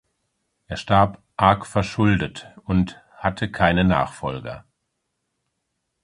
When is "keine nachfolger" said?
3.51-4.65